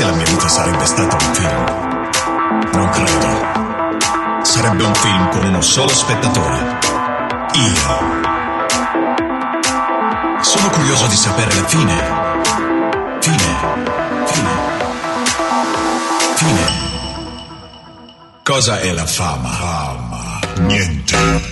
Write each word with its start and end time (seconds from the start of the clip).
se 0.00 0.06
la 0.06 0.12
mia 0.12 0.24
vita 0.24 0.48
sarebbe 0.48 0.86
stata 0.86 1.14
un 1.14 1.34
film. 1.34 1.64
Non 2.72 2.88
credo. 2.88 4.42
Sarebbe 4.42 4.82
un 4.82 4.94
film 4.94 5.28
con 5.28 5.44
uno 5.44 5.60
solo 5.60 5.90
spettatore. 5.90 6.78
Io. 7.52 8.08
Sono 10.40 10.70
curioso 10.70 11.06
di 11.06 11.16
sapere 11.16 11.54
la 11.54 11.64
fine 11.66 11.98
Fine. 13.20 13.58
Fine. 14.24 14.50
Fine. 16.36 16.66
Cosa 18.42 18.80
è 18.80 18.90
la 18.92 19.04
fama? 19.04 19.50
Fama. 19.50 20.38
Niente. 20.60 21.49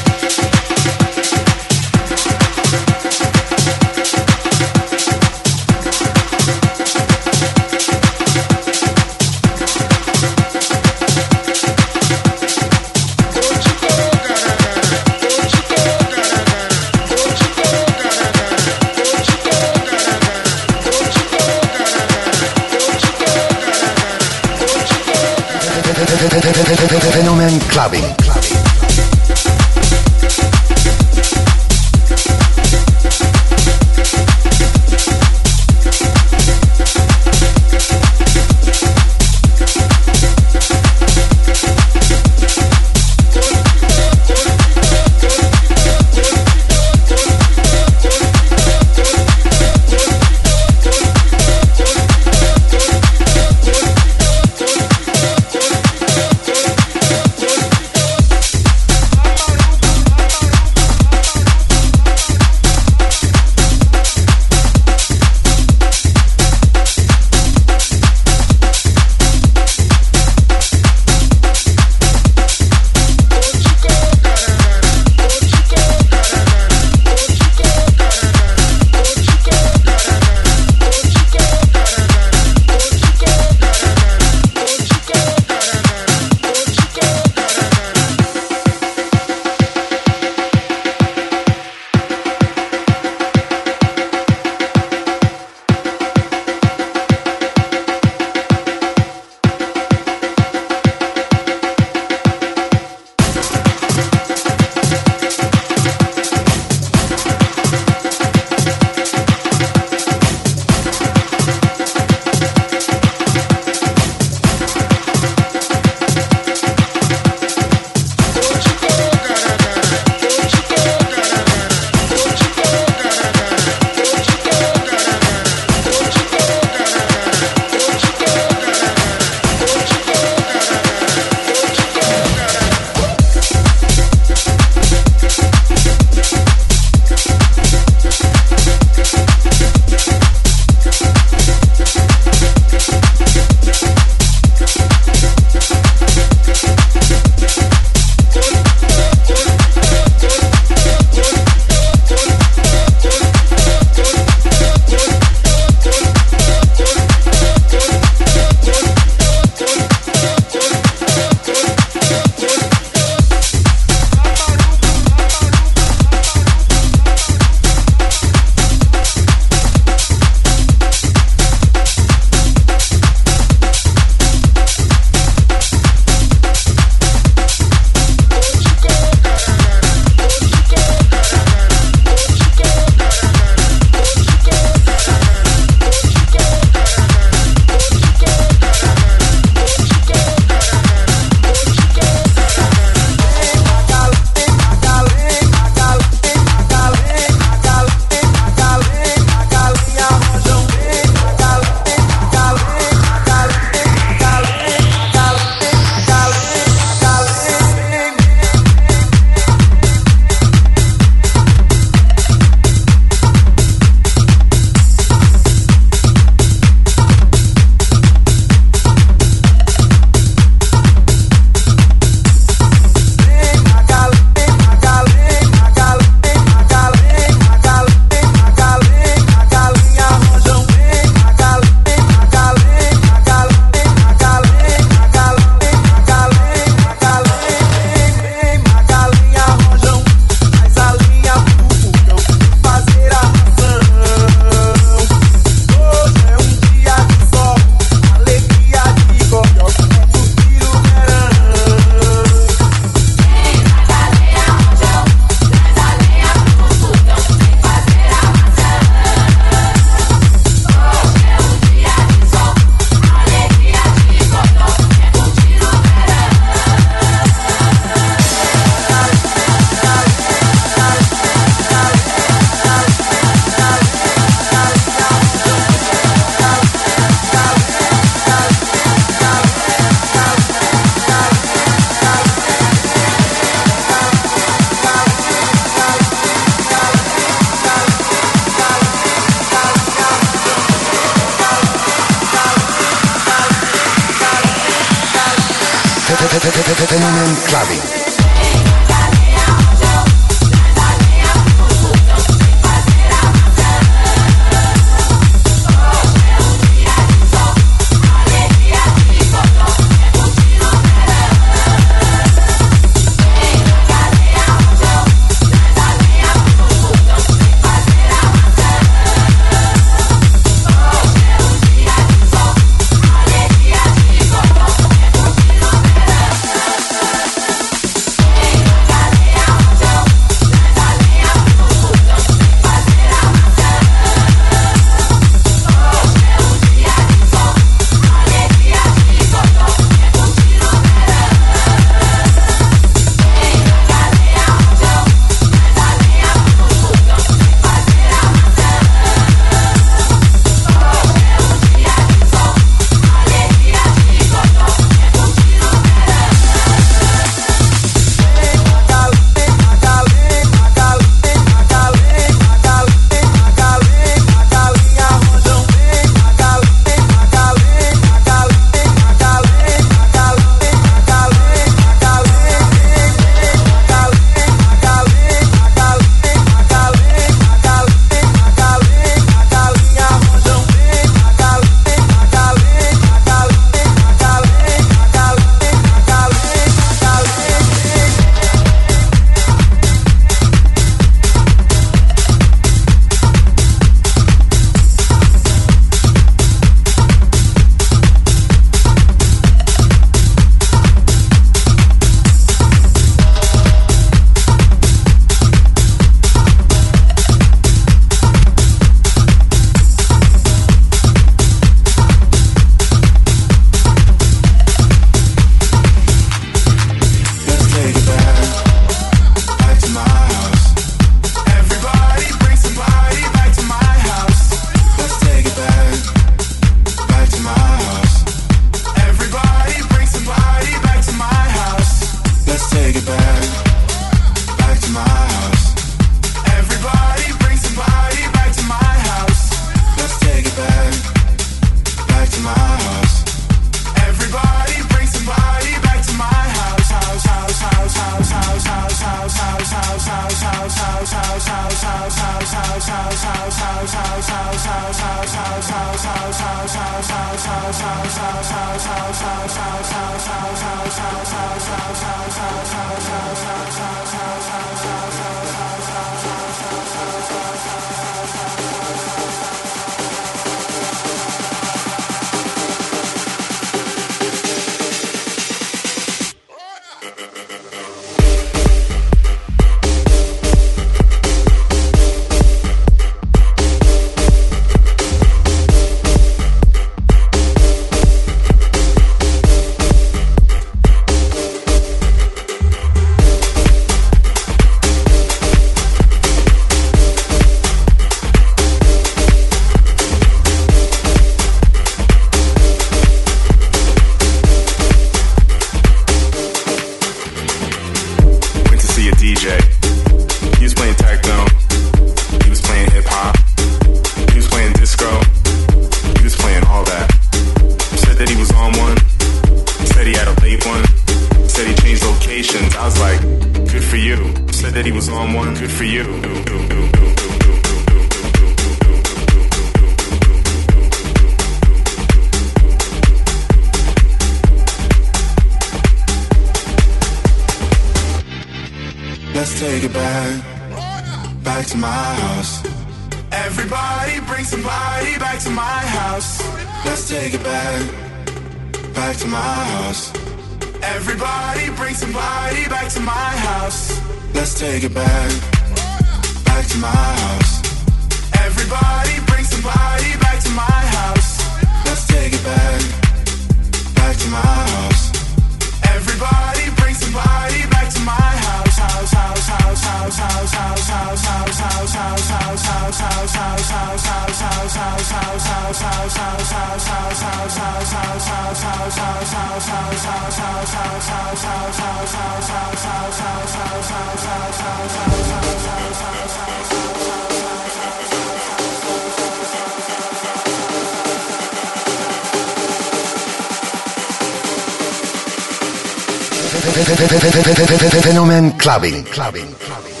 Fenomen 598.01 598.51
Clubbing. 598.57 599.03
Clubbing. 599.05 599.53
clubbing. 599.55 600.00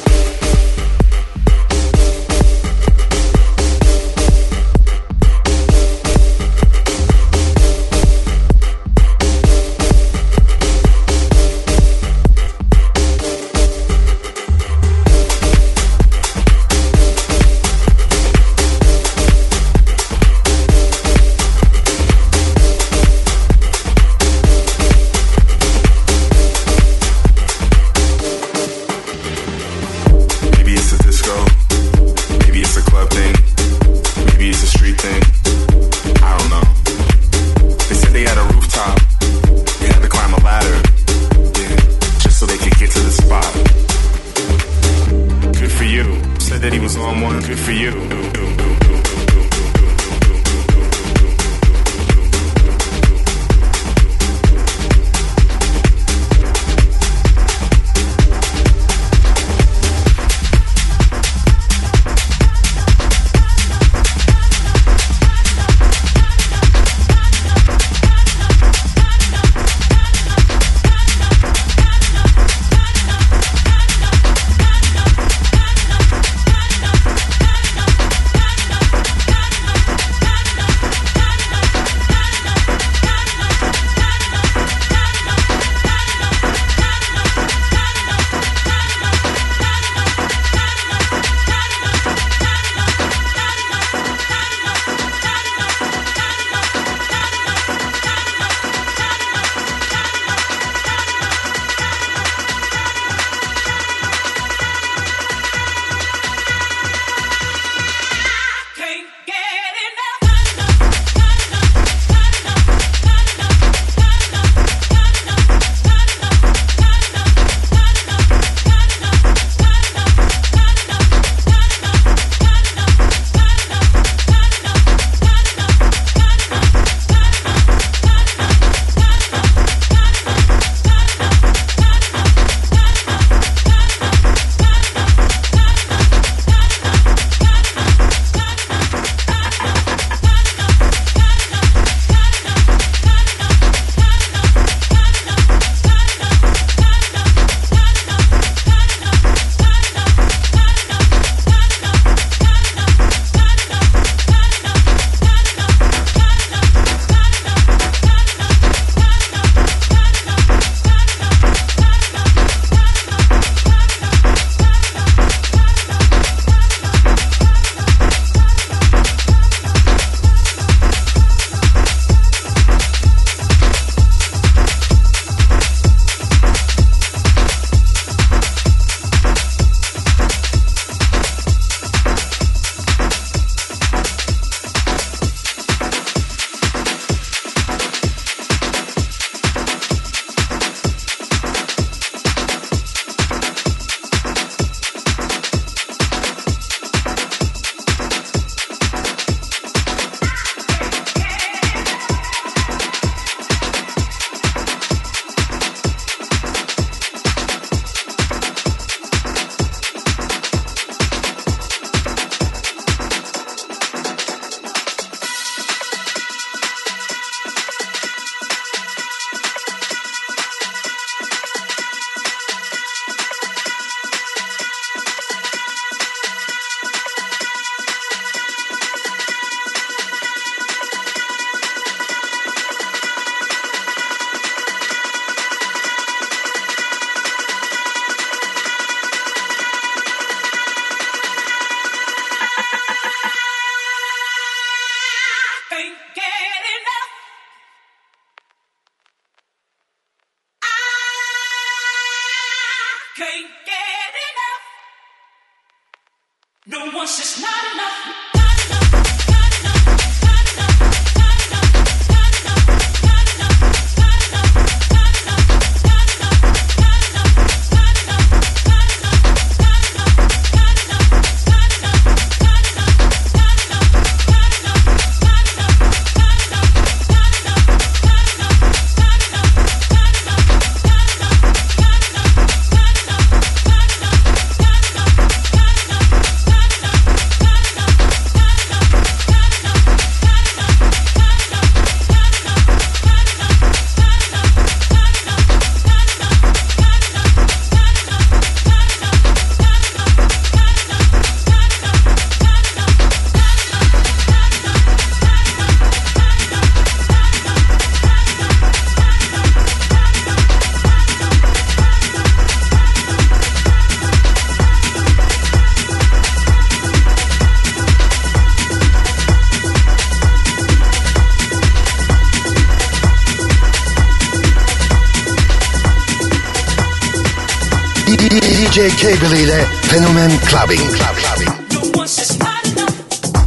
DJ 328.71 328.89
Cable 328.95 329.41
ile 329.41 329.67
Fenomen 329.81 330.39
Clubbing. 330.39 330.79
Clubbing. 330.79 331.51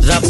The 0.00 0.20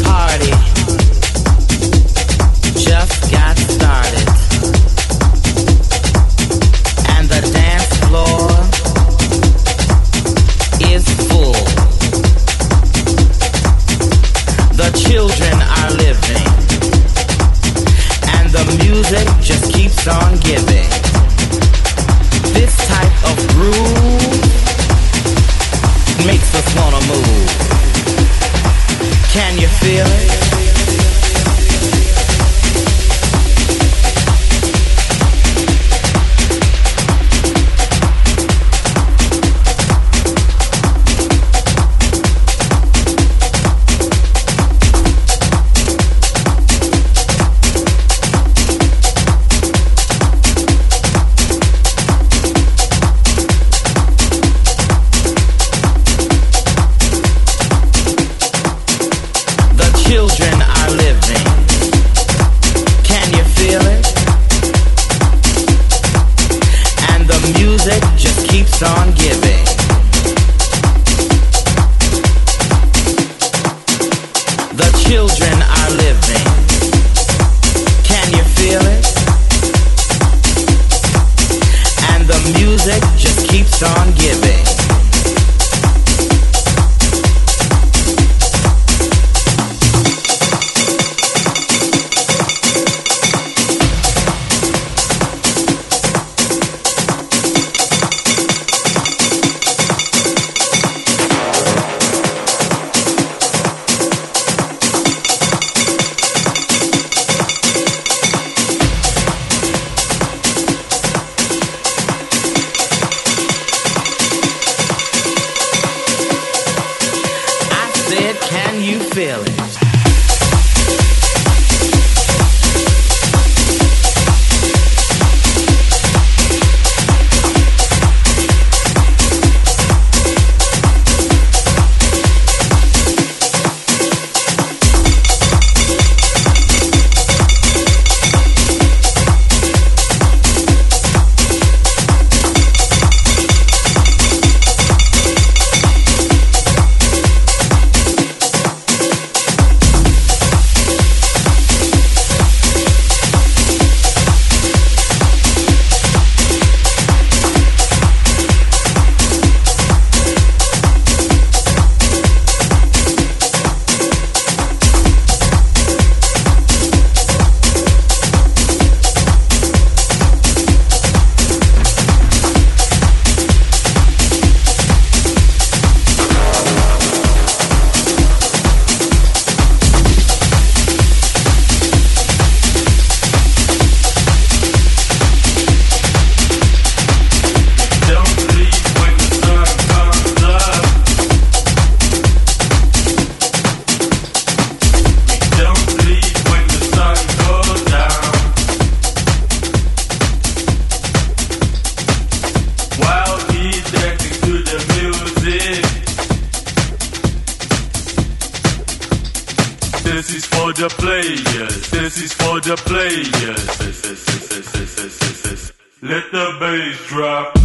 up. 217.25 217.64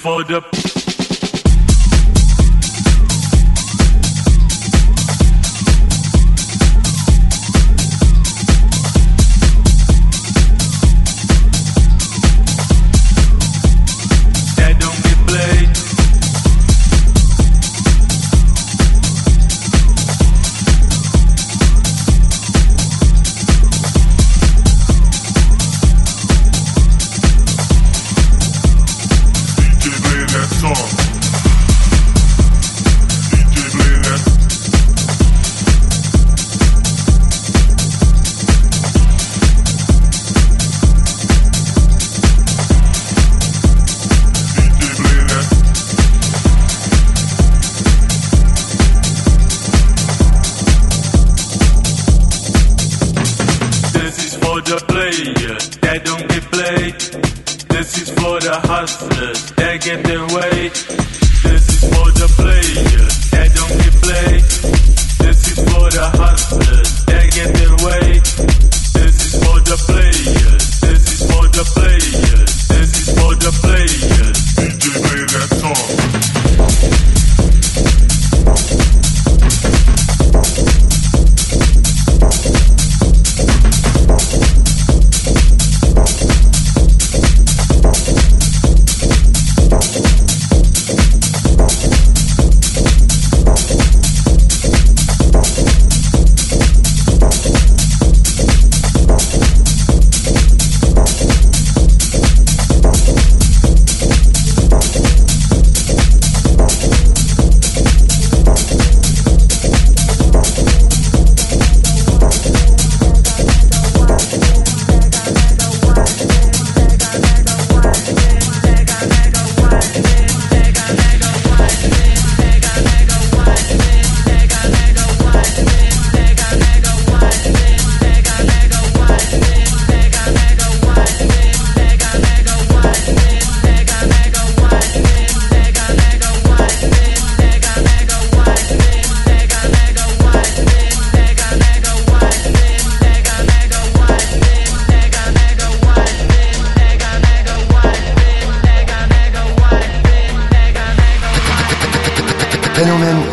For 0.00 0.24
the. 0.24 0.49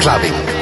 clubbing. 0.08 0.57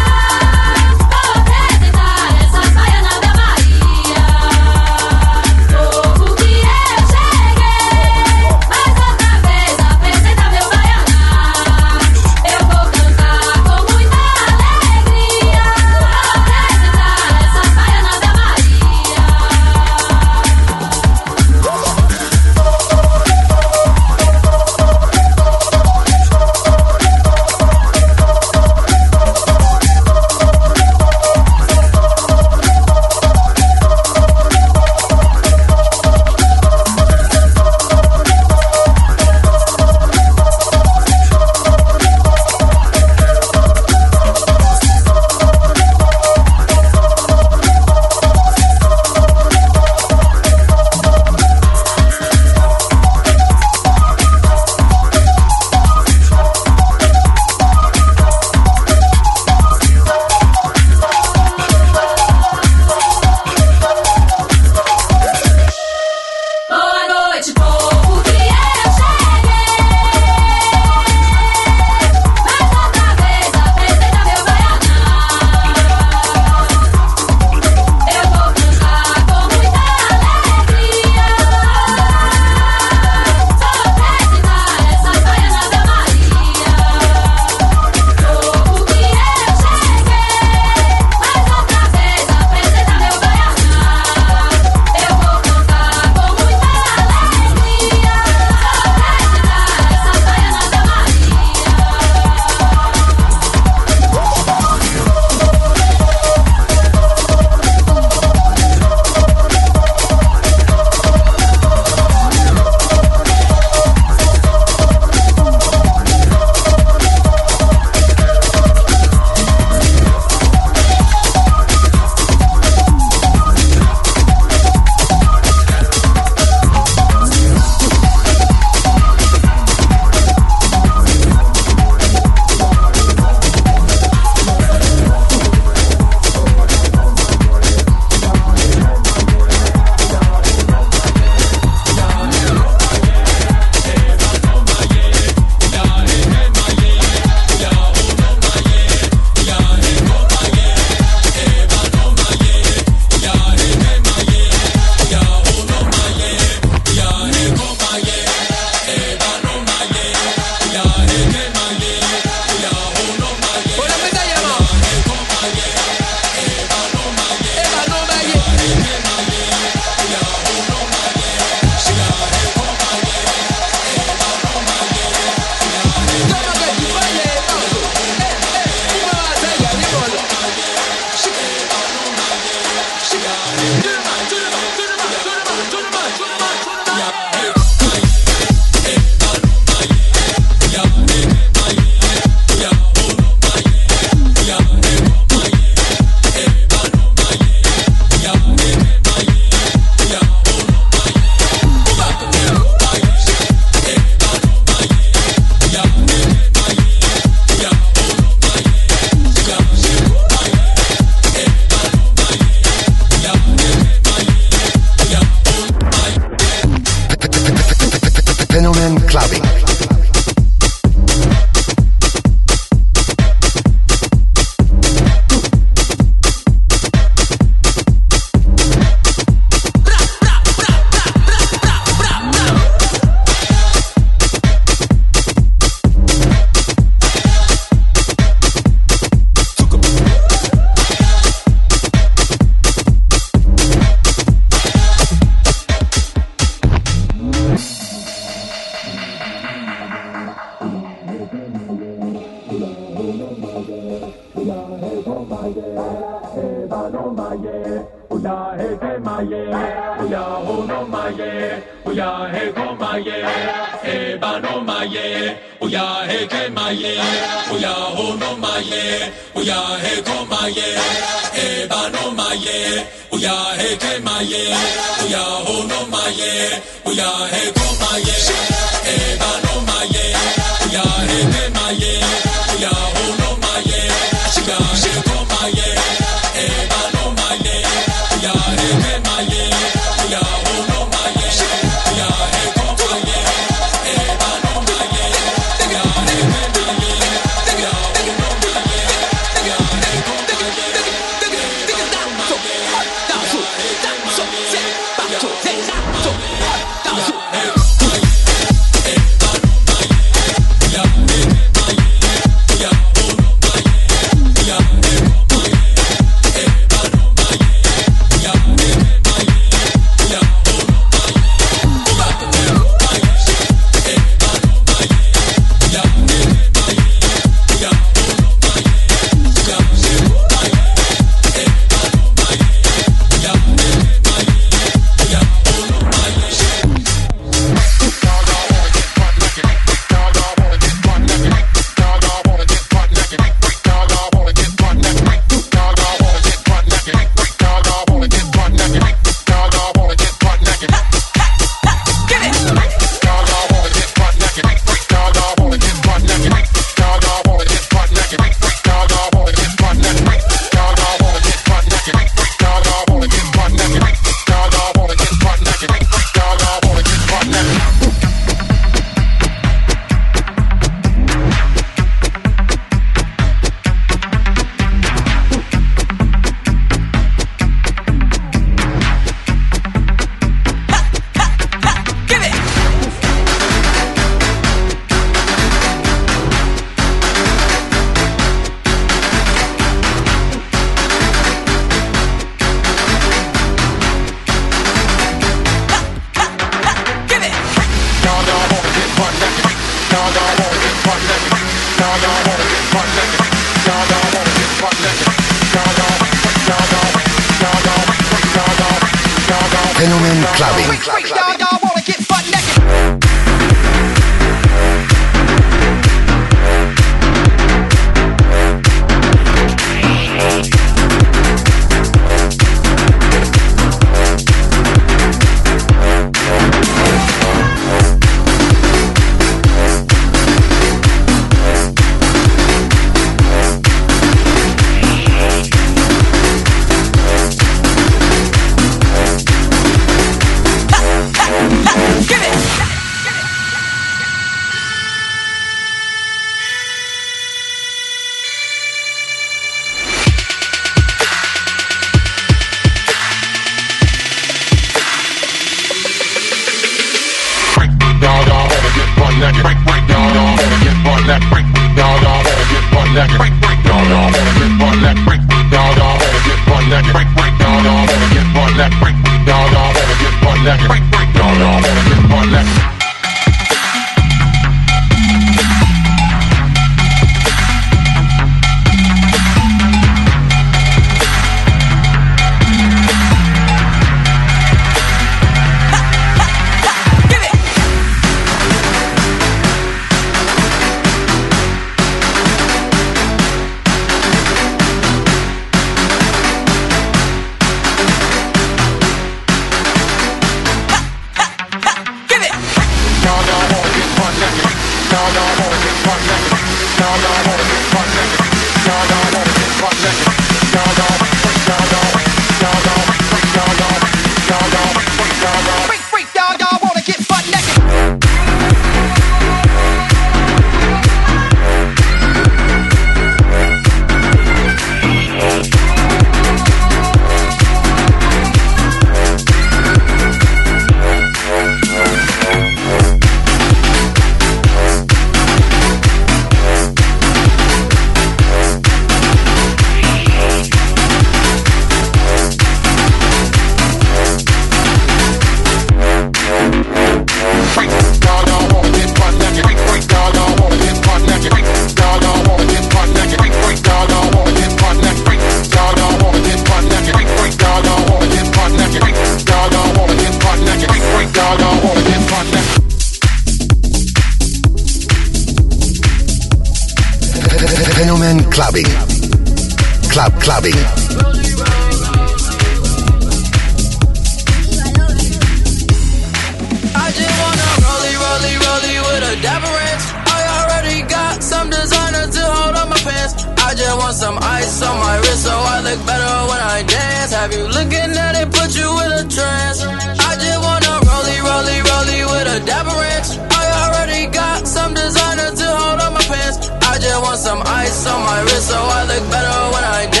Have 587.21 587.33
you 587.33 587.45
looking 587.45 587.93
at 588.01 588.15
it, 588.17 588.33
put 588.33 588.49
you 588.57 588.65
in 588.81 588.91
a 588.97 589.05
trance. 589.05 589.61
I 589.61 590.17
just 590.17 590.41
wanna 590.41 590.73
rollie, 590.89 591.21
rollie, 591.21 591.61
rollie 591.69 592.03
with 592.09 592.35
a 592.35 592.43
dapper 592.47 592.73
ranch. 592.73 593.09
I 593.29 593.43
already 593.61 594.07
got 594.11 594.47
some 594.47 594.73
designer 594.73 595.29
to 595.29 595.47
hold 595.55 595.81
on 595.81 595.93
my 595.93 596.01
pants. 596.01 596.49
I 596.49 596.79
just 596.79 596.99
want 596.99 597.19
some 597.19 597.43
ice 597.45 597.85
on 597.85 598.01
my 598.01 598.21
wrist 598.23 598.47
so 598.49 598.57
I 598.57 598.81
look 598.89 599.11
better 599.11 599.37
when 599.53 599.63
I 599.63 599.85
dance. 599.91 600.00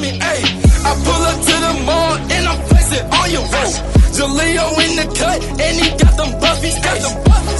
Me, 0.00 0.16
ayy. 0.18 0.42
I 0.82 0.90
pull 1.04 1.22
up 1.30 1.38
to 1.38 1.54
the 1.60 1.72
mall 1.84 2.16
and 2.16 2.44
I'm 2.48 2.58
flexing 2.68 3.04
on 3.12 3.26
your 3.30 3.44
whoa. 3.52 3.68
Jaleo 4.16 4.66
in 4.84 4.92
the 4.96 5.06
cut 5.14 5.40
and 5.60 5.74
he 5.76 5.88
got 6.00 6.16
them 6.16 6.32
buffies, 6.40 6.76
ayy. 6.80 7.04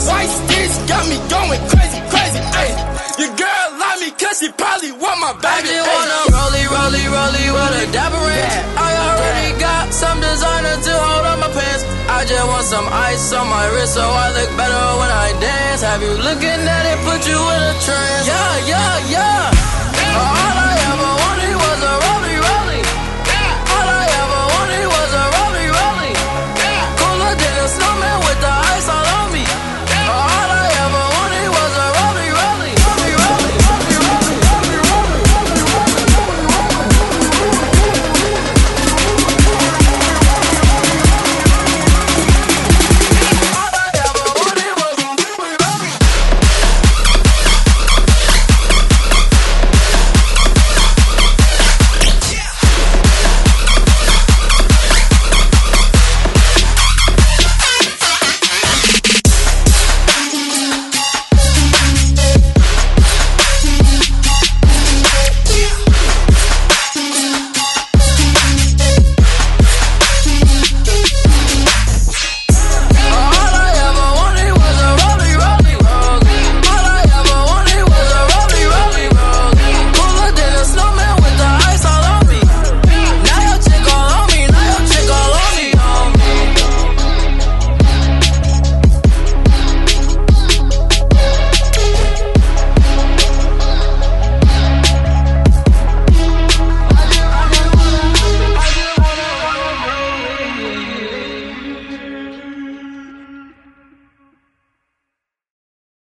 White 0.09 0.33
sticks 0.33 0.77
got 0.89 1.05
me 1.09 1.17
going 1.29 1.61
crazy, 1.69 2.01
crazy, 2.09 2.41
ayy. 2.61 2.75
Your 3.21 3.33
girl 3.37 3.67
love 3.77 3.99
me 4.01 4.11
cause 4.17 4.41
she 4.41 4.49
probably 4.57 4.93
want 4.97 5.21
my 5.21 5.33
baby, 5.45 5.69
I 5.69 5.85
just 5.85 5.89
wanna 5.93 6.21
rollie, 6.33 6.67
rollie, 6.73 7.09
rollie 7.13 7.51
with 7.53 7.83
a 7.85 7.93
dapper 7.93 8.17
ranch. 8.17 8.57
I 8.81 8.91
already 8.97 9.61
got 9.61 9.93
some 9.93 10.19
designer 10.25 10.77
to 10.89 10.93
hold 10.97 11.25
on 11.29 11.39
my 11.45 11.51
pants. 11.53 11.85
I 12.09 12.25
just 12.25 12.47
want 12.49 12.65
some 12.65 12.89
ice 12.89 13.33
on 13.37 13.47
my 13.49 13.65
wrist 13.77 13.95
so 13.95 14.03
I 14.03 14.27
look 14.33 14.51
better 14.57 14.85
when 15.01 15.11
I 15.13 15.29
dance. 15.41 15.83
Have 15.85 16.01
you 16.03 16.15
looking 16.17 16.61
at 16.77 16.85
it, 16.89 16.99
put 17.05 17.21
you 17.29 17.37
in 17.37 17.61
a 17.61 17.75
trance? 17.85 18.25
Yeah, 18.25 18.73
yeah, 18.73 19.13
yeah. 19.13 20.17
All 20.17 20.57
I 20.65 20.80